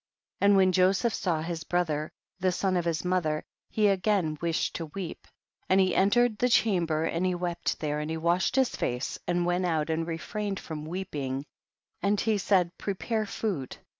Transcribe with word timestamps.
10. 0.39 0.49
And 0.53 0.57
when 0.57 0.71
Joseph 0.71 1.13
saw 1.13 1.43
his 1.43 1.63
brother, 1.63 2.11
the 2.39 2.51
son 2.51 2.75
of 2.75 2.85
his 2.85 3.05
mother, 3.05 3.43
he 3.69 3.87
again 3.87 4.35
wished 4.41 4.73
to 4.77 4.87
weep, 4.95 5.27
and 5.69 5.79
he 5.79 5.93
enter 5.93 6.25
ed 6.25 6.39
the 6.39 6.49
chamber, 6.49 7.03
and 7.03 7.23
he 7.23 7.35
wept 7.35 7.79
there, 7.79 7.99
and 7.99 8.09
he 8.09 8.17
washed 8.17 8.55
his 8.55 8.75
face, 8.75 9.19
and 9.27 9.45
went 9.45 9.67
out 9.67 9.91
and 9.91 10.07
refrained 10.07 10.59
//"om 10.59 10.87
weeping, 10.87 11.45
and 12.01 12.19
he 12.19 12.39
said, 12.39 12.75
prepare 12.79 13.27
food. 13.27 13.77